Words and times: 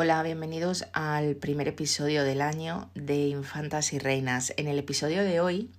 Hola, 0.00 0.22
bienvenidos 0.22 0.86
al 0.92 1.34
primer 1.34 1.66
episodio 1.66 2.22
del 2.22 2.40
año 2.40 2.88
de 2.94 3.26
Infantas 3.26 3.92
y 3.92 3.98
Reinas. 3.98 4.52
En 4.56 4.68
el 4.68 4.78
episodio 4.78 5.24
de 5.24 5.40
hoy 5.40 5.72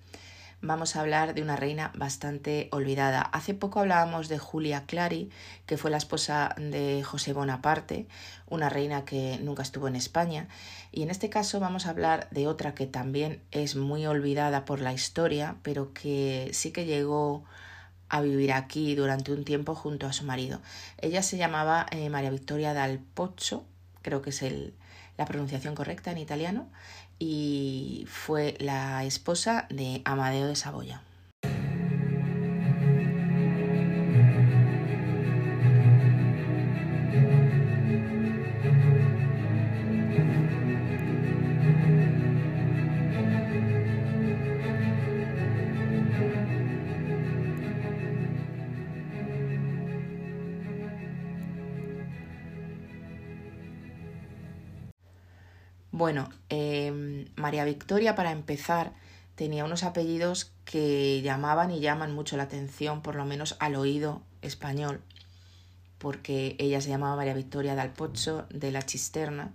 vamos 0.62 0.98
a 0.98 1.00
hablar 1.00 1.34
de 1.34 1.42
una 1.42 1.56
reina 1.56 1.94
bastante 1.96 2.68
olvidada. 2.74 3.22
Hace 3.22 3.54
poco 3.54 3.80
hablábamos 3.80 4.28
de 4.28 4.38
Julia 4.38 4.84
Clary, 4.86 5.30
que 5.66 5.78
fue 5.78 5.90
la 5.90 5.96
esposa 5.96 6.54
de 6.58 7.02
José 7.02 7.32
Bonaparte, 7.32 8.10
una 8.50 8.68
reina 8.68 9.06
que 9.06 9.40
nunca 9.42 9.64
estuvo 9.64 9.88
en 9.88 9.96
España, 9.96 10.50
y 10.92 11.04
en 11.04 11.12
este 11.12 11.30
caso 11.30 11.62
vamos 11.62 11.86
a 11.86 11.92
hablar 11.92 12.28
de 12.32 12.46
otra 12.48 12.76
que 12.76 12.88
también 12.88 13.42
es 13.52 13.78
muy 13.78 14.06
olvidada 14.06 14.66
por 14.66 14.82
la 14.82 14.92
historia, 14.92 15.56
pero 15.64 15.94
que 15.94 16.50
sí 16.52 16.72
que 16.74 16.86
llegó 16.86 17.46
a 18.10 18.20
vivir 18.20 18.52
aquí 18.52 18.96
durante 18.96 19.32
un 19.32 19.46
tiempo 19.46 19.76
junto 19.76 20.08
a 20.08 20.12
su 20.12 20.26
marido. 20.26 20.60
Ella 20.98 21.24
se 21.24 21.38
llamaba 21.38 21.86
eh, 21.92 22.10
María 22.10 22.32
Victoria 22.32 22.74
dal 22.74 23.00
Pozzo 23.14 23.64
creo 24.02 24.22
que 24.22 24.32
es 24.32 24.42
el, 24.42 24.74
la 25.18 25.26
pronunciación 25.26 25.76
correcta 25.76 26.12
en 26.12 26.18
italiano, 26.18 26.70
y 27.20 28.06
fue 28.10 28.56
la 28.60 29.04
esposa 29.04 29.68
de 29.70 30.02
Amadeo 30.06 30.48
de 30.48 30.56
Saboya. 30.56 31.04
Bueno, 56.00 56.30
em, 56.48 57.26
María 57.36 57.66
Victoria, 57.66 58.16
para 58.16 58.32
empezar, 58.32 58.94
tenía 59.36 59.66
unos 59.66 59.84
apellidos 59.84 60.54
que 60.64 61.22
llamaban 61.22 61.72
y 61.72 61.82
llaman 61.82 62.14
mucho 62.16 62.38
la 62.38 62.44
atención, 62.44 63.02
por 63.02 63.16
lo 63.16 63.26
menos 63.26 63.58
al 63.60 63.76
oído 63.76 64.22
español, 64.42 65.02
porque 65.98 66.56
ella 66.58 66.80
se 66.80 66.88
llamaba 66.88 67.18
María 67.18 67.34
Victoria 67.34 67.76
dal 67.76 67.92
Pozzo 67.92 68.46
de 68.50 68.72
la 68.72 68.82
Cisterna, 68.82 69.52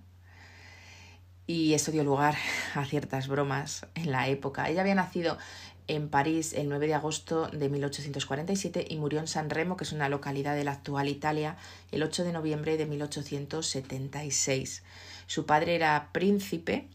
y 1.46 1.72
eso 1.72 1.92
dio 1.92 2.04
lugar 2.04 2.34
a 2.74 2.84
ciertas 2.84 3.26
bromas 3.26 3.86
en 3.94 4.12
la 4.12 4.28
época. 4.28 4.68
Ella 4.68 4.82
había 4.82 4.96
nacido 4.96 5.38
en 5.86 6.10
París 6.10 6.52
el 6.52 6.68
9 6.68 6.88
de 6.88 6.94
agosto 6.94 7.48
de 7.48 7.70
1847 7.70 8.86
y 8.90 8.96
murió 8.98 9.18
en 9.20 9.28
San 9.28 9.48
Remo, 9.48 9.78
que 9.78 9.84
es 9.84 9.92
una 9.92 10.10
localidad 10.10 10.54
de 10.54 10.64
la 10.64 10.72
actual 10.72 11.08
Italia, 11.08 11.56
el 11.90 12.02
8 12.02 12.22
de 12.22 12.32
noviembre 12.32 12.76
de 12.76 12.84
1876. 12.84 14.82
Su 15.26 15.46
padre 15.46 15.74
era 15.74 16.10
príncipe, 16.12 16.88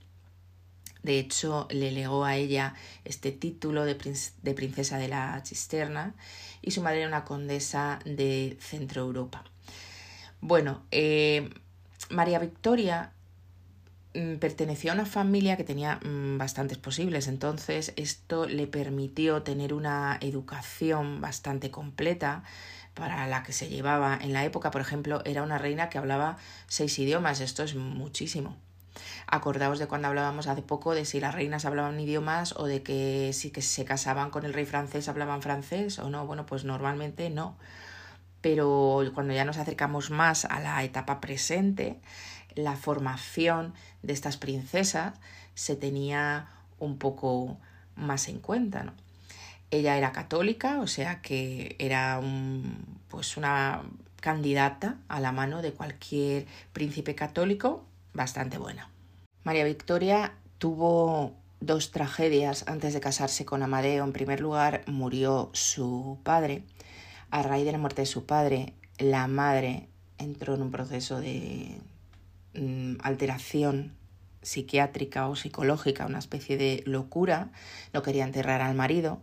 de 1.03 1.19
hecho 1.19 1.67
le 1.71 1.91
legó 1.91 2.25
a 2.25 2.35
ella 2.35 2.75
este 3.05 3.31
título 3.31 3.85
de, 3.85 3.95
princesa 3.95 4.97
de 4.97 5.07
la 5.07 5.41
Cisterna 5.45 6.13
y 6.61 6.71
su 6.71 6.81
madre 6.81 6.99
era 6.99 7.07
una 7.07 7.25
condesa 7.25 7.99
de 8.05 8.57
Centro 8.59 9.01
Europa. 9.03 9.43
Bueno, 10.41 10.83
eh, 10.91 11.49
María 12.09 12.39
Victoria 12.39 13.11
mm, 14.13 14.35
pertenecía 14.35 14.91
a 14.91 14.95
una 14.95 15.05
familia 15.05 15.57
que 15.57 15.63
tenía 15.63 15.99
mm, 16.03 16.37
bastantes 16.37 16.77
posibles, 16.77 17.27
entonces 17.27 17.93
esto 17.95 18.45
le 18.47 18.67
permitió 18.67 19.43
tener 19.43 19.73
una 19.73 20.17
educación 20.21 21.21
bastante 21.21 21.71
completa 21.71 22.43
para 22.93 23.27
la 23.27 23.43
que 23.43 23.53
se 23.53 23.69
llevaba 23.69 24.17
en 24.21 24.33
la 24.33 24.43
época, 24.43 24.71
por 24.71 24.81
ejemplo, 24.81 25.21
era 25.25 25.43
una 25.43 25.57
reina 25.57 25.89
que 25.89 25.97
hablaba 25.97 26.37
seis 26.67 26.97
idiomas, 26.99 27.39
esto 27.39 27.63
es 27.63 27.75
muchísimo. 27.75 28.57
Acordaos 29.27 29.79
de 29.79 29.87
cuando 29.87 30.07
hablábamos 30.07 30.47
hace 30.47 30.61
poco 30.61 30.95
de 30.95 31.05
si 31.05 31.19
las 31.19 31.35
reinas 31.35 31.65
hablaban 31.65 31.99
idiomas 31.99 32.53
o 32.57 32.65
de 32.65 32.83
que 32.83 33.31
si 33.33 33.51
que 33.51 33.61
se 33.61 33.85
casaban 33.85 34.31
con 34.31 34.45
el 34.45 34.53
rey 34.53 34.65
francés 34.65 35.07
hablaban 35.07 35.41
francés 35.41 35.99
o 35.99 36.09
no. 36.09 36.25
Bueno, 36.25 36.45
pues 36.45 36.65
normalmente 36.65 37.29
no. 37.29 37.55
Pero 38.41 39.03
cuando 39.13 39.33
ya 39.33 39.45
nos 39.45 39.57
acercamos 39.57 40.09
más 40.11 40.45
a 40.45 40.59
la 40.59 40.83
etapa 40.83 41.21
presente, 41.21 41.99
la 42.55 42.75
formación 42.75 43.73
de 44.01 44.13
estas 44.13 44.37
princesas 44.37 45.13
se 45.53 45.75
tenía 45.75 46.47
un 46.79 46.97
poco 46.97 47.57
más 47.95 48.27
en 48.29 48.39
cuenta, 48.39 48.83
¿no? 48.83 48.93
Ella 49.71 49.97
era 49.97 50.11
católica, 50.11 50.79
o 50.81 50.87
sea 50.87 51.21
que 51.21 51.75
era 51.79 52.21
pues 53.09 53.37
una 53.37 53.83
candidata 54.19 54.97
a 55.07 55.19
la 55.19 55.31
mano 55.31 55.61
de 55.61 55.73
cualquier 55.73 56.45
príncipe 56.73 57.15
católico 57.15 57.85
bastante 58.13 58.57
buena. 58.57 58.89
María 59.43 59.63
Victoria 59.63 60.33
tuvo 60.57 61.33
dos 61.61 61.91
tragedias 61.91 62.65
antes 62.67 62.93
de 62.93 62.99
casarse 62.99 63.45
con 63.45 63.63
Amadeo. 63.63 64.03
En 64.03 64.13
primer 64.13 64.41
lugar, 64.41 64.83
murió 64.87 65.49
su 65.53 66.19
padre. 66.23 66.63
A 67.31 67.43
raíz 67.43 67.65
de 67.65 67.71
la 67.71 67.77
muerte 67.77 68.01
de 68.01 68.07
su 68.07 68.25
padre, 68.25 68.73
la 68.97 69.27
madre 69.27 69.87
entró 70.17 70.55
en 70.55 70.63
un 70.63 70.71
proceso 70.71 71.19
de 71.19 71.79
mm, 72.55 72.97
alteración 73.03 73.93
psiquiátrica 74.41 75.27
o 75.27 75.35
psicológica, 75.35 76.05
una 76.05 76.19
especie 76.19 76.57
de 76.57 76.83
locura. 76.85 77.51
No 77.93 78.01
quería 78.01 78.23
enterrar 78.23 78.61
al 78.61 78.75
marido 78.75 79.21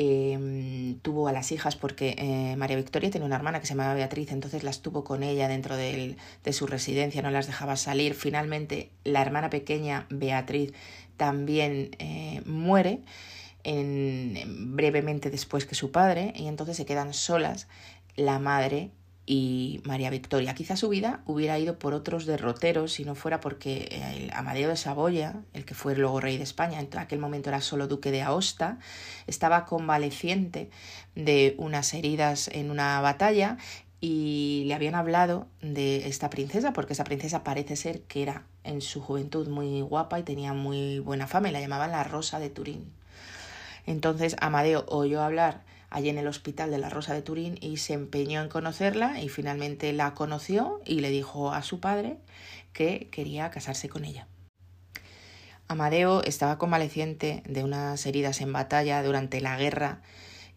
Em, 0.00 1.00
tuvo 1.00 1.26
a 1.26 1.32
las 1.32 1.50
hijas 1.50 1.74
porque 1.74 2.14
eh, 2.18 2.54
María 2.54 2.76
Victoria 2.76 3.10
tenía 3.10 3.26
una 3.26 3.34
hermana 3.34 3.58
que 3.58 3.66
se 3.66 3.74
llamaba 3.74 3.94
Beatriz, 3.94 4.30
entonces 4.30 4.62
las 4.62 4.80
tuvo 4.80 5.02
con 5.02 5.24
ella 5.24 5.48
dentro 5.48 5.76
de 5.76 6.16
su 6.52 6.68
residencia, 6.68 7.20
no 7.20 7.32
las 7.32 7.48
dejaba 7.48 7.74
salir. 7.74 8.14
Finalmente, 8.14 8.92
la 9.02 9.22
hermana 9.22 9.50
pequeña, 9.50 10.06
Beatriz, 10.08 10.72
también 11.16 11.90
eh, 11.98 12.42
muere 12.46 13.00
brevemente 13.64 15.30
después 15.30 15.66
que 15.66 15.74
su 15.74 15.90
padre, 15.90 16.32
y 16.36 16.46
entonces 16.46 16.76
se 16.76 16.86
quedan 16.86 17.12
solas 17.12 17.66
la 18.14 18.38
madre 18.38 18.90
y 19.30 19.82
María 19.84 20.08
Victoria. 20.08 20.54
Quizá 20.54 20.74
su 20.74 20.88
vida 20.88 21.20
hubiera 21.26 21.58
ido 21.58 21.78
por 21.78 21.92
otros 21.92 22.24
derroteros 22.24 22.94
si 22.94 23.04
no 23.04 23.14
fuera 23.14 23.40
porque 23.40 24.16
el 24.16 24.30
Amadeo 24.32 24.70
de 24.70 24.76
Saboya, 24.76 25.34
el 25.52 25.66
que 25.66 25.74
fue 25.74 25.94
luego 25.94 26.18
rey 26.18 26.38
de 26.38 26.44
España, 26.44 26.80
en 26.80 26.88
aquel 26.96 27.18
momento 27.18 27.50
era 27.50 27.60
solo 27.60 27.88
duque 27.88 28.10
de 28.10 28.22
Aosta, 28.22 28.78
estaba 29.26 29.66
convaleciente 29.66 30.70
de 31.14 31.54
unas 31.58 31.92
heridas 31.92 32.48
en 32.48 32.70
una 32.70 33.02
batalla 33.02 33.58
y 34.00 34.62
le 34.66 34.72
habían 34.72 34.94
hablado 34.94 35.46
de 35.60 36.08
esta 36.08 36.30
princesa, 36.30 36.72
porque 36.72 36.94
esa 36.94 37.04
princesa 37.04 37.44
parece 37.44 37.76
ser 37.76 38.00
que 38.04 38.22
era 38.22 38.44
en 38.64 38.80
su 38.80 39.02
juventud 39.02 39.46
muy 39.48 39.82
guapa 39.82 40.18
y 40.18 40.22
tenía 40.22 40.54
muy 40.54 41.00
buena 41.00 41.26
fama 41.26 41.50
y 41.50 41.52
la 41.52 41.60
llamaban 41.60 41.90
la 41.90 42.02
Rosa 42.02 42.38
de 42.38 42.48
Turín. 42.48 42.90
Entonces 43.84 44.36
Amadeo 44.40 44.86
oyó 44.88 45.20
hablar 45.20 45.64
allí 45.90 46.08
en 46.08 46.18
el 46.18 46.26
hospital 46.26 46.70
de 46.70 46.78
la 46.78 46.90
Rosa 46.90 47.14
de 47.14 47.22
Turín 47.22 47.58
y 47.60 47.78
se 47.78 47.94
empeñó 47.94 48.42
en 48.42 48.48
conocerla 48.48 49.20
y 49.20 49.28
finalmente 49.28 49.92
la 49.92 50.14
conoció 50.14 50.80
y 50.84 51.00
le 51.00 51.10
dijo 51.10 51.52
a 51.52 51.62
su 51.62 51.80
padre 51.80 52.18
que 52.72 53.08
quería 53.10 53.50
casarse 53.50 53.88
con 53.88 54.04
ella. 54.04 54.26
Amadeo 55.66 56.22
estaba 56.22 56.56
convaleciente 56.56 57.42
de 57.46 57.62
unas 57.62 58.04
heridas 58.06 58.40
en 58.40 58.52
batalla 58.52 59.02
durante 59.02 59.40
la 59.40 59.56
guerra 59.56 60.00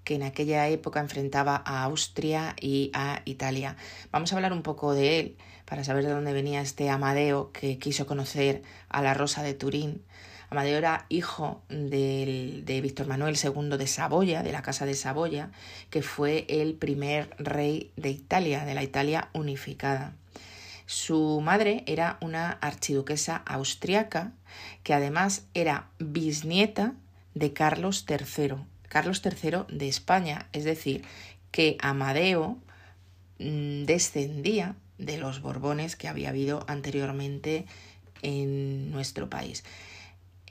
que 0.04 0.16
en 0.16 0.24
aquella 0.24 0.68
época 0.68 1.00
enfrentaba 1.00 1.62
a 1.66 1.84
Austria 1.84 2.56
y 2.60 2.92
a 2.94 3.22
Italia. 3.26 3.76
Vamos 4.12 4.32
a 4.32 4.36
hablar 4.36 4.54
un 4.54 4.64
poco 4.64 4.94
de 4.94 5.20
él 5.20 5.38
para 5.66 5.84
saber 5.84 6.06
de 6.06 6.12
dónde 6.12 6.34
venía 6.34 6.62
este 6.62 6.90
Amadeo 6.90 7.52
que 7.52 7.78
quiso 7.78 8.06
conocer 8.06 8.64
a 8.90 9.02
la 9.02 9.14
Rosa 9.14 9.44
de 9.44 9.54
Turín. 9.54 10.04
Amadeo 10.52 10.78
era 10.78 11.06
hijo 11.08 11.64
de 11.70 12.80
Víctor 12.84 13.08
Manuel 13.08 13.38
II 13.42 13.78
de 13.78 13.88
Saboya, 13.88 14.44
de 14.44 14.52
la 14.52 14.62
Casa 14.62 14.86
de 14.86 14.96
Saboya, 14.96 15.50
que 15.90 16.02
fue 16.02 16.46
el 16.50 16.74
primer 16.74 17.30
rey 17.40 17.94
de 17.96 18.10
Italia, 18.10 18.66
de 18.66 18.74
la 18.74 18.84
Italia 18.84 19.30
unificada. 19.32 20.14
Su 20.88 21.40
madre 21.42 21.86
era 21.88 22.18
una 22.20 22.52
archiduquesa 22.52 23.38
austriaca 23.38 24.34
que 24.84 24.94
además 24.94 25.46
era 25.54 25.88
bisnieta 26.00 26.96
de 27.34 27.54
Carlos 27.54 28.06
III, 28.10 28.56
Carlos 28.90 29.22
III 29.24 29.64
de 29.70 29.88
España, 29.88 30.50
es 30.52 30.66
decir, 30.66 31.06
que 31.52 31.78
Amadeo 31.80 32.58
mm, 33.40 33.86
descendía 33.86 34.76
de 34.98 35.18
los 35.18 35.42
Borbones 35.42 35.96
que 35.96 36.10
había 36.10 36.28
habido 36.28 36.66
anteriormente 36.68 37.68
en 38.22 38.92
nuestro 38.92 39.30
país. 39.30 39.64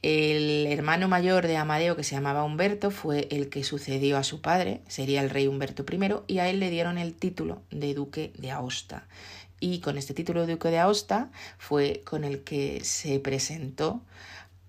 El 0.02 0.66
hermano 0.66 1.08
mayor 1.08 1.46
de 1.46 1.58
Amadeo, 1.58 1.94
que 1.94 2.04
se 2.04 2.14
llamaba 2.14 2.42
Humberto, 2.42 2.90
fue 2.90 3.28
el 3.30 3.50
que 3.50 3.64
sucedió 3.64 4.16
a 4.16 4.24
su 4.24 4.40
padre, 4.40 4.80
sería 4.88 5.20
el 5.20 5.28
rey 5.28 5.46
Humberto 5.46 5.84
I, 5.90 6.32
y 6.32 6.38
a 6.38 6.48
él 6.48 6.58
le 6.58 6.70
dieron 6.70 6.96
el 6.96 7.12
título 7.12 7.60
de 7.70 7.92
duque 7.92 8.32
de 8.38 8.50
Aosta. 8.50 9.06
Y 9.60 9.80
con 9.80 9.98
este 9.98 10.14
título 10.14 10.46
de 10.46 10.54
duque 10.54 10.70
de 10.70 10.78
Aosta 10.78 11.30
fue 11.58 12.00
con 12.06 12.24
el 12.24 12.44
que 12.44 12.82
se 12.82 13.20
presentó 13.20 14.00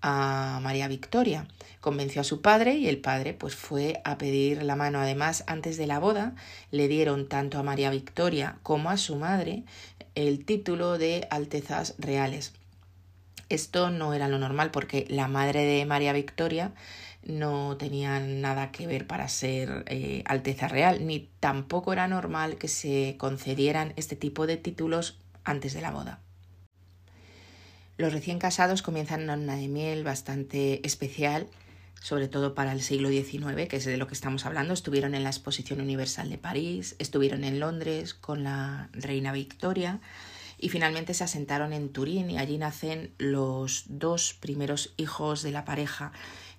a 0.02 0.60
María 0.62 0.86
Victoria. 0.86 1.46
Convenció 1.80 2.20
a 2.20 2.24
su 2.24 2.42
padre 2.42 2.74
y 2.74 2.88
el 2.88 2.98
padre 3.00 3.32
pues 3.32 3.54
fue 3.54 4.02
a 4.04 4.18
pedir 4.18 4.62
la 4.62 4.76
mano. 4.76 5.00
Además, 5.00 5.44
antes 5.46 5.78
de 5.78 5.86
la 5.86 5.98
boda 5.98 6.34
le 6.70 6.88
dieron 6.88 7.26
tanto 7.26 7.58
a 7.58 7.62
María 7.62 7.90
Victoria 7.90 8.58
como 8.62 8.90
a 8.90 8.98
su 8.98 9.16
madre 9.16 9.64
el 10.14 10.44
título 10.44 10.98
de 10.98 11.26
Altezas 11.30 11.94
Reales. 11.98 12.52
Esto 13.52 13.90
no 13.90 14.14
era 14.14 14.28
lo 14.28 14.38
normal 14.38 14.70
porque 14.70 15.04
la 15.10 15.28
madre 15.28 15.64
de 15.66 15.84
María 15.84 16.14
Victoria 16.14 16.72
no 17.22 17.76
tenía 17.76 18.18
nada 18.18 18.72
que 18.72 18.86
ver 18.86 19.06
para 19.06 19.28
ser 19.28 19.84
eh, 19.88 20.22
Alteza 20.24 20.68
Real, 20.68 21.06
ni 21.06 21.28
tampoco 21.38 21.92
era 21.92 22.08
normal 22.08 22.56
que 22.56 22.68
se 22.68 23.16
concedieran 23.18 23.92
este 23.96 24.16
tipo 24.16 24.46
de 24.46 24.56
títulos 24.56 25.18
antes 25.44 25.74
de 25.74 25.82
la 25.82 25.90
boda. 25.90 26.20
Los 27.98 28.14
recién 28.14 28.38
casados 28.38 28.80
comienzan 28.80 29.24
una 29.24 29.36
luna 29.36 29.56
de 29.56 29.68
miel 29.68 30.02
bastante 30.02 30.84
especial, 30.86 31.46
sobre 32.00 32.28
todo 32.28 32.54
para 32.54 32.72
el 32.72 32.80
siglo 32.80 33.10
XIX, 33.10 33.68
que 33.68 33.76
es 33.76 33.84
de 33.84 33.98
lo 33.98 34.06
que 34.06 34.14
estamos 34.14 34.46
hablando. 34.46 34.72
Estuvieron 34.72 35.14
en 35.14 35.24
la 35.24 35.30
Exposición 35.30 35.82
Universal 35.82 36.30
de 36.30 36.38
París, 36.38 36.96
estuvieron 36.98 37.44
en 37.44 37.60
Londres 37.60 38.14
con 38.14 38.44
la 38.44 38.88
reina 38.94 39.30
Victoria 39.30 40.00
y 40.62 40.68
finalmente 40.68 41.12
se 41.12 41.24
asentaron 41.24 41.72
en 41.72 41.90
Turín 41.90 42.30
y 42.30 42.38
allí 42.38 42.56
nacen 42.56 43.12
los 43.18 43.84
dos 43.88 44.32
primeros 44.32 44.94
hijos 44.96 45.42
de 45.42 45.50
la 45.50 45.64
pareja, 45.64 46.12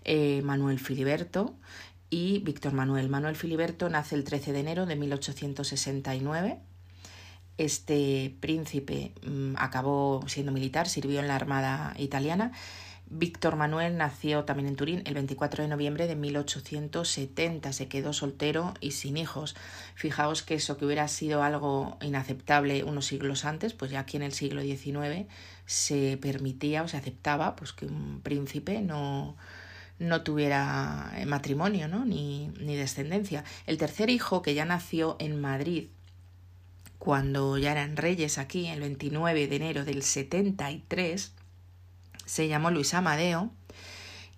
eh, 0.04 0.42
Manuel 0.44 0.78
Filiberto 0.78 1.56
y 2.10 2.40
Víctor 2.40 2.74
Manuel. 2.74 3.10
Manuel 3.10 3.38
Filiberto 3.38 3.90
nace 3.90 4.16
el 4.16 4.26
13 4.26 4.52
de 4.52 4.60
enero 4.60 4.86
de 4.86 4.98
1869 4.98 6.60
este 7.58 8.36
príncipe 8.40 9.14
mm, 9.26 9.56
acabó 9.58 10.24
siendo 10.28 10.52
militar, 10.52 10.90
sirvió 10.90 11.20
en 11.20 11.28
la 11.28 11.36
Armada 11.36 11.94
italiana. 11.98 12.52
Víctor 13.16 13.56
Manuel 13.58 13.96
nació 13.96 14.44
también 14.44 14.68
en 14.68 14.76
Turín 14.76 15.04
el 15.06 15.14
24 15.14 15.62
de 15.62 15.70
noviembre 15.70 16.08
de 16.08 16.16
1870. 16.16 17.72
Se 17.72 17.88
quedó 17.88 18.12
soltero 18.12 18.74
y 18.80 18.92
sin 18.92 19.18
hijos. 19.18 19.56
Fijaos 19.94 20.42
que 20.42 20.56
eso 20.56 20.78
que 20.78 20.86
hubiera 20.86 21.08
sido 21.08 21.44
algo 21.44 21.98
inaceptable 22.02 22.84
unos 22.84 23.06
siglos 23.06 23.46
antes, 23.46 23.74
pues 23.74 23.92
ya 23.92 24.00
aquí 24.00 24.18
en 24.18 24.24
el 24.24 24.34
siglo 24.34 24.64
XIX 24.64 25.28
se 25.68 26.18
permitía 26.18 26.82
o 26.82 26.88
se 26.88 26.98
aceptaba 26.98 27.56
pues 27.56 27.72
que 27.72 27.86
un 27.86 28.22
príncipe 28.22 28.82
no, 28.82 29.38
no 30.00 30.24
tuviera 30.24 31.14
matrimonio 31.28 31.88
¿no? 31.88 32.06
ni, 32.06 32.48
ni 32.60 32.76
descendencia. 32.76 33.44
El 33.68 33.78
tercer 33.78 34.10
hijo, 34.10 34.42
que 34.42 34.56
ya 34.56 34.66
nació 34.66 35.18
en 35.20 35.40
Madrid 35.40 35.90
cuando 36.98 37.58
ya 37.58 37.74
eran 37.74 37.96
reyes 37.96 38.38
aquí, 38.38 38.68
el 38.70 38.80
29 38.80 39.48
de 39.48 39.56
enero 39.58 39.86
del 39.86 40.04
73, 40.04 41.34
se 42.26 42.48
llamó 42.48 42.72
Luis 42.72 42.94
Amadeo 42.94 43.52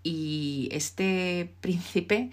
y 0.04 0.70
este 0.72 1.54
príncipe 1.62 2.30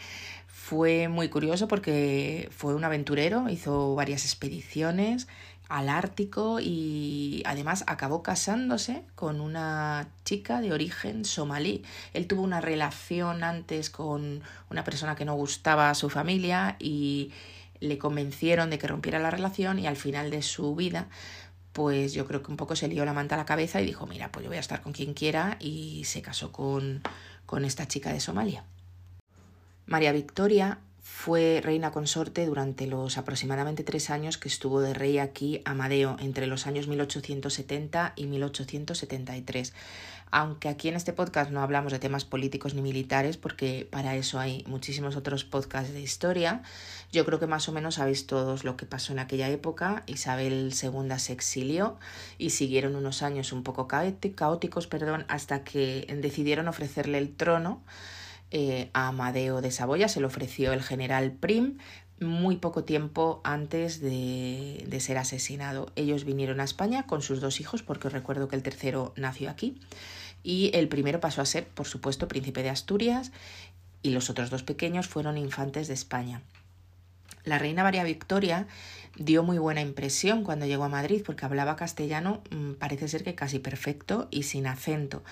fue 0.47 1.09
muy 1.09 1.29
curioso 1.29 1.69
porque 1.69 2.49
fue 2.51 2.75
un 2.75 2.85
aventurero, 2.85 3.49
hizo 3.49 3.95
varias 3.95 4.25
expediciones 4.25 5.27
al 5.69 5.89
Ártico 5.89 6.61
y 6.61 7.43
además 7.47 7.85
acabó 7.87 8.23
casándose 8.23 9.05
con 9.15 9.41
una 9.41 10.09
chica 10.25 10.61
de 10.61 10.73
origen 10.73 11.25
somalí. 11.25 11.83
Él 12.13 12.27
tuvo 12.27 12.43
una 12.43 12.61
relación 12.61 13.43
antes 13.43 13.89
con 13.89 14.43
una 14.71 14.85
persona 14.85 15.17
que 15.17 15.25
no 15.25 15.35
gustaba 15.35 15.89
a 15.89 15.95
su 15.95 16.11
familia 16.11 16.77
y 16.79 17.33
le 17.81 17.99
convencieron 17.99 18.69
de 18.69 18.79
que 18.79 18.87
rompiera 18.87 19.19
la 19.19 19.31
relación 19.31 19.79
y 19.79 19.87
al 19.87 19.97
final 19.97 20.31
de 20.31 20.43
su 20.43 20.75
vida 20.77 21.09
pues 21.73 22.13
yo 22.13 22.27
creo 22.27 22.43
que 22.43 22.51
un 22.51 22.57
poco 22.57 22.77
se 22.77 22.89
lió 22.89 23.05
la 23.05 23.13
manta 23.13 23.35
a 23.35 23.39
la 23.39 23.47
cabeza 23.47 23.81
y 23.81 23.87
dijo, 23.87 24.07
mira, 24.07 24.31
pues 24.31 24.45
yo 24.45 24.51
voy 24.51 24.59
a 24.59 24.61
estar 24.61 24.83
con 24.83 24.93
quien 24.93 25.15
quiera 25.15 25.57
y 25.61 26.05
se 26.05 26.23
casó 26.23 26.53
con, 26.53 27.03
con 27.47 27.65
esta 27.65 27.89
chica 27.89 28.13
de 28.13 28.21
Somalia. 28.21 28.65
María 29.87 30.13
Victoria 30.13 30.79
fue 31.03 31.61
reina 31.63 31.91
consorte 31.91 32.47
durante 32.47 32.87
los 32.87 33.19
aproximadamente 33.19 33.83
tres 33.83 34.09
años 34.11 34.39
que 34.39 34.49
estuvo 34.49 34.81
de 34.81 34.95
rey 34.95 35.19
aquí 35.19 35.61
Amadeo, 35.65 36.17
entre 36.21 36.47
los 36.47 36.67
años 36.67 36.87
1870 36.87 38.13
y 38.17 38.27
1873 38.27 39.75
aunque 40.33 40.71
aquí 40.71 40.89
en 40.89 40.97
este 40.97 41.13
podcast 41.13 41.51
no 41.51 41.61
hablamos 41.61 41.93
de 41.93 41.99
temas 41.99 42.25
políticos 42.25 42.73
ni 42.73 42.81
militares, 42.81 43.37
porque 43.37 43.87
para 43.89 44.17
eso 44.17 44.41
hay 44.41 44.65
muchísimos 44.67 45.15
otros 45.15 45.45
podcasts 45.45 45.93
de 45.93 46.01
historia, 46.01 46.63
yo 47.13 47.27
creo 47.27 47.39
que 47.39 47.47
más 47.47 47.69
o 47.69 47.73
menos 47.73 47.97
sabéis 47.97 48.27
todos 48.27 48.65
lo 48.65 48.79
que 48.79 48.87
pasó 48.87 49.13
en 49.13 49.19
aquella 49.19 49.51
época. 49.51 50.05
Isabel 50.07 50.73
II 50.73 51.19
se 51.19 51.35
exilió 51.35 51.99
y 52.39 52.51
siguieron 52.51 52.97
unos 52.97 53.23
años 53.23 53.53
un 53.53 53.63
poco 53.63 53.87
caóticos, 53.87 54.87
perdón, 54.87 55.27
hasta 55.29 55.65
que 55.65 56.07
decidieron 56.23 56.67
ofrecerle 56.67 57.19
el 57.19 57.37
trono 57.37 57.83
eh, 58.51 58.89
a 58.95 59.09
Amadeo 59.09 59.61
de 59.61 59.71
Saboya, 59.71 60.09
se 60.09 60.21
lo 60.21 60.29
ofreció 60.29 60.73
el 60.73 60.83
general 60.83 61.33
Prim, 61.33 61.77
muy 62.21 62.57
poco 62.57 62.85
tiempo 62.85 63.43
antes 63.45 64.01
de, 64.01 64.85
de, 64.87 65.01
ser 65.01 65.19
asesinado. 65.19 65.93
Ellos 65.97 66.25
vinieron 66.25 66.61
a 66.61 66.65
España 66.65 67.07
con 67.07 67.21
sus 67.21 67.41
dos 67.41 67.61
hijos, 67.61 67.83
porque 67.83 68.07
os 68.07 68.13
recuerdo 68.15 68.49
que 68.49 68.57
el 68.57 68.63
tercero 68.63 69.13
nació 69.17 69.51
aquí 69.51 69.79
y 70.43 70.71
el 70.75 70.89
primero 70.89 71.21
pasó 71.21 71.41
a 71.41 71.47
ser, 71.47 71.67
por 71.67 71.87
supuesto, 71.87 72.29
príncipe 72.29 72.63
de 72.63 72.71
Asturias 72.71 73.33
y 74.03 74.11
los 74.11 74.31
otros 74.31 74.51
dos 74.51 74.63
pequeños 74.63 75.07
fueron 75.07 75.39
infantes 75.39 75.89
de 75.89 75.95
España. 75.95 76.43
La 77.45 77.59
reina 77.59 77.83
María 77.83 78.05
Victoria 78.05 78.67
dio 79.17 79.43
muy 79.43 79.59
buena 79.59 79.81
impresión 79.81 80.45
cuando 80.45 80.67
llegó 80.67 80.85
a 80.85 80.89
Madrid 80.89 81.23
porque 81.25 81.45
hablaba 81.45 81.77
castellano 81.77 82.43
mm, 82.51 82.75
parece 82.75 83.09
ser 83.09 83.25
que 83.25 83.35
casi 83.35 83.59
perfecto 83.59 84.29
y 84.31 84.45
sin 84.45 84.67
acento. 84.67 85.23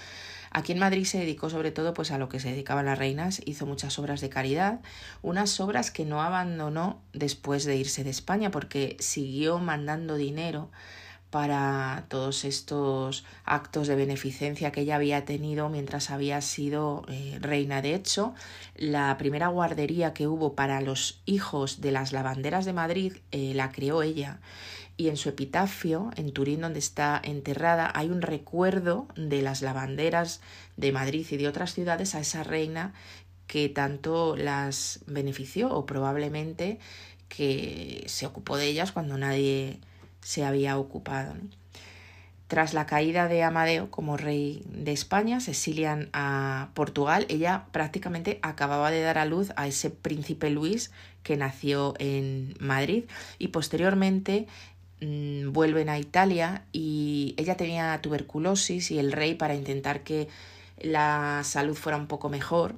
Aquí 0.50 0.72
en 0.72 0.80
Madrid 0.80 1.04
se 1.04 1.18
dedicó 1.18 1.48
sobre 1.48 1.70
todo 1.70 1.94
pues 1.94 2.10
a 2.10 2.18
lo 2.18 2.28
que 2.28 2.40
se 2.40 2.50
dedicaban 2.50 2.86
las 2.86 2.98
reinas, 2.98 3.40
hizo 3.44 3.66
muchas 3.66 3.96
obras 4.00 4.20
de 4.20 4.28
caridad, 4.28 4.80
unas 5.22 5.60
obras 5.60 5.92
que 5.92 6.04
no 6.04 6.20
abandonó 6.20 7.00
después 7.12 7.64
de 7.64 7.76
irse 7.76 8.02
de 8.02 8.10
España 8.10 8.50
porque 8.50 8.96
siguió 8.98 9.60
mandando 9.60 10.16
dinero 10.16 10.70
para 11.30 12.06
todos 12.08 12.44
estos 12.44 13.24
actos 13.44 13.86
de 13.86 13.94
beneficencia 13.94 14.72
que 14.72 14.82
ella 14.82 14.96
había 14.96 15.24
tenido 15.24 15.68
mientras 15.68 16.10
había 16.10 16.40
sido 16.40 17.04
eh, 17.08 17.38
reina. 17.40 17.82
De 17.82 17.94
hecho, 17.94 18.34
la 18.74 19.16
primera 19.16 19.48
guardería 19.48 20.12
que 20.12 20.26
hubo 20.26 20.54
para 20.54 20.80
los 20.80 21.22
hijos 21.26 21.80
de 21.80 21.92
las 21.92 22.12
lavanderas 22.12 22.64
de 22.64 22.72
Madrid 22.72 23.16
eh, 23.30 23.52
la 23.54 23.70
creó 23.70 24.02
ella. 24.02 24.40
Y 24.96 25.08
en 25.08 25.16
su 25.16 25.30
epitafio, 25.30 26.10
en 26.16 26.32
Turín, 26.32 26.60
donde 26.60 26.80
está 26.80 27.18
enterrada, 27.24 27.90
hay 27.94 28.10
un 28.10 28.20
recuerdo 28.20 29.08
de 29.16 29.40
las 29.40 29.62
lavanderas 29.62 30.40
de 30.76 30.92
Madrid 30.92 31.26
y 31.30 31.36
de 31.36 31.48
otras 31.48 31.72
ciudades 31.72 32.14
a 32.14 32.20
esa 32.20 32.42
reina 32.42 32.92
que 33.46 33.68
tanto 33.68 34.36
las 34.36 35.00
benefició 35.06 35.74
o 35.74 35.86
probablemente 35.86 36.78
que 37.28 38.04
se 38.06 38.26
ocupó 38.26 38.56
de 38.56 38.66
ellas 38.66 38.92
cuando 38.92 39.16
nadie 39.16 39.80
se 40.20 40.44
había 40.44 40.78
ocupado. 40.78 41.34
Tras 42.50 42.74
la 42.74 42.84
caída 42.84 43.28
de 43.28 43.44
Amadeo 43.44 43.92
como 43.92 44.16
rey 44.16 44.64
de 44.66 44.90
España, 44.90 45.38
se 45.38 45.54
a 46.12 46.70
Portugal. 46.74 47.24
Ella 47.28 47.66
prácticamente 47.70 48.40
acababa 48.42 48.90
de 48.90 49.02
dar 49.02 49.18
a 49.18 49.24
luz 49.24 49.52
a 49.54 49.68
ese 49.68 49.88
príncipe 49.88 50.50
Luis 50.50 50.90
que 51.22 51.36
nació 51.36 51.94
en 52.00 52.54
Madrid 52.58 53.04
y 53.38 53.48
posteriormente 53.48 54.48
mm, 55.00 55.52
vuelven 55.52 55.88
a 55.88 56.00
Italia 56.00 56.64
y 56.72 57.36
ella 57.36 57.56
tenía 57.56 58.00
tuberculosis 58.02 58.90
y 58.90 58.98
el 58.98 59.12
rey 59.12 59.36
para 59.36 59.54
intentar 59.54 60.02
que 60.02 60.26
la 60.80 61.42
salud 61.44 61.76
fuera 61.76 61.98
un 61.98 62.08
poco 62.08 62.30
mejor 62.30 62.74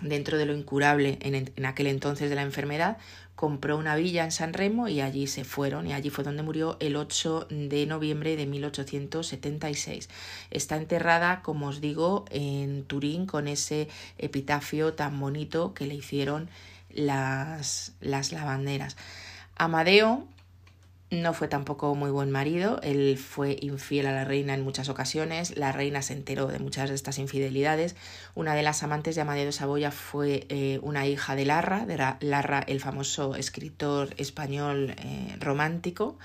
dentro 0.00 0.38
de 0.38 0.46
lo 0.46 0.54
incurable 0.54 1.18
en, 1.22 1.34
en 1.34 1.66
aquel 1.66 1.88
entonces 1.88 2.30
de 2.30 2.36
la 2.36 2.42
enfermedad, 2.42 2.98
compró 3.36 3.76
una 3.76 3.94
villa 3.94 4.24
en 4.24 4.32
San 4.32 4.54
Remo 4.54 4.88
y 4.88 5.00
allí 5.02 5.26
se 5.26 5.44
fueron 5.44 5.86
y 5.86 5.92
allí 5.92 6.10
fue 6.10 6.24
donde 6.24 6.42
murió 6.42 6.78
el 6.80 6.96
8 6.96 7.48
de 7.50 7.86
noviembre 7.86 8.34
de 8.34 8.46
1876. 8.46 10.08
Está 10.50 10.76
enterrada, 10.76 11.42
como 11.42 11.68
os 11.68 11.80
digo, 11.80 12.24
en 12.30 12.84
Turín 12.84 13.26
con 13.26 13.46
ese 13.46 13.88
epitafio 14.18 14.94
tan 14.94 15.20
bonito 15.20 15.74
que 15.74 15.86
le 15.86 15.94
hicieron 15.94 16.48
las, 16.90 17.92
las 18.00 18.32
lavanderas. 18.32 18.96
Amadeo 19.56 20.26
no 21.10 21.34
fue 21.34 21.46
tampoco 21.46 21.94
muy 21.94 22.10
buen 22.10 22.32
marido, 22.32 22.80
él 22.82 23.16
fue 23.16 23.56
infiel 23.60 24.06
a 24.06 24.12
la 24.12 24.24
reina 24.24 24.54
en 24.54 24.64
muchas 24.64 24.88
ocasiones, 24.88 25.56
la 25.56 25.70
reina 25.70 26.02
se 26.02 26.14
enteró 26.14 26.48
de 26.48 26.58
muchas 26.58 26.88
de 26.88 26.96
estas 26.96 27.18
infidelidades. 27.18 27.94
Una 28.34 28.54
de 28.54 28.64
las 28.64 28.82
amantes 28.82 29.14
de 29.14 29.20
Amadeo 29.20 29.44
de 29.44 29.52
Saboya 29.52 29.92
fue 29.92 30.46
eh, 30.48 30.80
una 30.82 31.06
hija 31.06 31.36
de 31.36 31.44
Larra, 31.44 31.86
de 31.86 31.96
Larra, 32.20 32.64
el 32.66 32.80
famoso 32.80 33.36
escritor 33.36 34.14
español 34.16 34.96
eh, 34.98 35.36
romántico, 35.38 36.18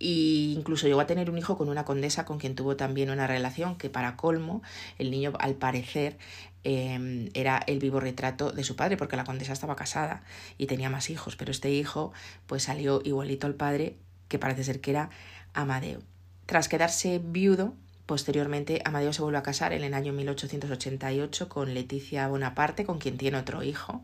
e 0.00 0.54
incluso 0.56 0.86
llegó 0.86 1.00
a 1.00 1.06
tener 1.06 1.28
un 1.30 1.36
hijo 1.36 1.58
con 1.58 1.68
una 1.68 1.84
condesa 1.84 2.24
con 2.24 2.38
quien 2.38 2.54
tuvo 2.54 2.76
también 2.76 3.10
una 3.10 3.26
relación 3.26 3.76
que 3.76 3.90
para 3.90 4.16
colmo 4.16 4.62
el 4.98 5.10
niño 5.10 5.34
al 5.38 5.54
parecer 5.54 6.16
em, 6.64 7.28
era 7.34 7.62
el 7.66 7.78
vivo 7.78 8.00
retrato 8.00 8.52
de 8.52 8.64
su 8.64 8.74
padre 8.74 8.96
porque 8.96 9.16
la 9.16 9.24
condesa 9.24 9.52
estaba 9.52 9.76
casada 9.76 10.24
y 10.58 10.66
tenía 10.66 10.90
más 10.90 11.10
hijos. 11.10 11.36
Pero 11.36 11.50
este 11.52 11.70
hijo 11.70 12.12
pues 12.46 12.64
salió 12.64 13.02
igualito 13.04 13.46
al 13.46 13.54
padre 13.54 13.96
que 14.34 14.40
parece 14.40 14.64
ser 14.64 14.80
que 14.80 14.90
era 14.90 15.10
Amadeo. 15.52 16.00
Tras 16.46 16.68
quedarse 16.68 17.20
viudo, 17.22 17.74
Posteriormente, 18.06 18.82
Amadeo 18.84 19.14
se 19.14 19.22
vuelve 19.22 19.38
a 19.38 19.42
casar 19.42 19.72
en 19.72 19.82
el 19.82 19.94
año 19.94 20.12
1888 20.12 21.48
con 21.48 21.72
Leticia 21.72 22.28
Bonaparte, 22.28 22.84
con 22.84 22.98
quien 22.98 23.16
tiene 23.16 23.38
otro 23.38 23.62
hijo, 23.62 24.02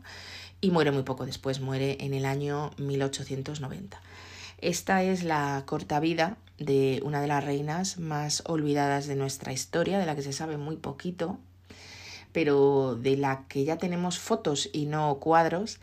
y 0.59 0.71
muere 0.71 0.91
muy 0.91 1.03
poco 1.03 1.27
después, 1.27 1.59
muere 1.59 1.97
en 1.99 2.15
el 2.15 2.25
año 2.25 2.71
1890. 2.77 4.01
Esta 4.57 5.03
es 5.03 5.23
la 5.23 5.61
corta 5.67 5.99
vida 5.99 6.37
de 6.57 6.99
una 7.03 7.21
de 7.21 7.27
las 7.27 7.43
reinas 7.43 7.99
más 7.99 8.41
olvidadas 8.47 9.05
de 9.05 9.15
nuestra 9.15 9.53
historia, 9.53 9.99
de 9.99 10.07
la 10.07 10.15
que 10.15 10.23
se 10.23 10.33
sabe 10.33 10.57
muy 10.57 10.77
poquito, 10.77 11.37
pero 12.31 12.95
de 12.95 13.17
la 13.17 13.45
que 13.47 13.65
ya 13.65 13.77
tenemos 13.77 14.17
fotos 14.17 14.67
y 14.73 14.87
no 14.87 15.19
cuadros 15.19 15.79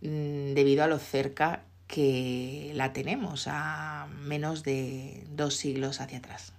mm, 0.00 0.54
debido 0.54 0.82
a 0.82 0.86
lo 0.86 0.98
cerca 0.98 1.62
que 1.90 2.72
la 2.74 2.92
tenemos, 2.92 3.46
a 3.48 4.06
menos 4.20 4.62
de 4.62 5.26
dos 5.30 5.56
siglos 5.56 6.00
hacia 6.00 6.18
atrás. 6.18 6.52